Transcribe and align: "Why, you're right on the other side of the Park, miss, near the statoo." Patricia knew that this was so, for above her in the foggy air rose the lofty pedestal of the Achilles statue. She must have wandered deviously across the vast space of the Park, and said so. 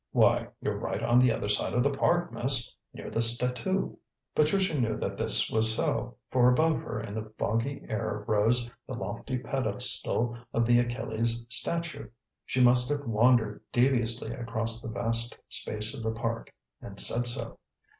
"Why, 0.13 0.47
you're 0.61 0.79
right 0.79 1.03
on 1.03 1.19
the 1.19 1.31
other 1.31 1.47
side 1.47 1.73
of 1.73 1.83
the 1.83 1.91
Park, 1.93 2.33
miss, 2.33 2.73
near 2.91 3.11
the 3.11 3.19
statoo." 3.21 3.99
Patricia 4.33 4.73
knew 4.75 4.97
that 4.97 5.15
this 5.15 5.47
was 5.51 5.75
so, 5.75 6.17
for 6.31 6.49
above 6.51 6.81
her 6.81 6.99
in 6.99 7.13
the 7.13 7.31
foggy 7.37 7.85
air 7.87 8.23
rose 8.27 8.67
the 8.87 8.95
lofty 8.95 9.37
pedestal 9.37 10.39
of 10.55 10.65
the 10.65 10.79
Achilles 10.79 11.45
statue. 11.49 12.09
She 12.47 12.61
must 12.63 12.89
have 12.89 13.05
wandered 13.05 13.61
deviously 13.71 14.31
across 14.33 14.81
the 14.81 14.89
vast 14.89 15.39
space 15.49 15.95
of 15.95 16.01
the 16.01 16.13
Park, 16.19 16.51
and 16.81 16.99
said 16.99 17.27
so. 17.27 17.59